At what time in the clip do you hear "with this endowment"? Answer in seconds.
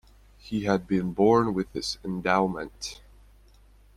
1.53-3.01